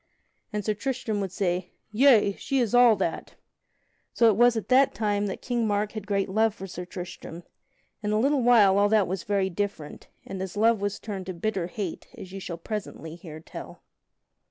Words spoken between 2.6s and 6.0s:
all that." So it was at that time that King Mark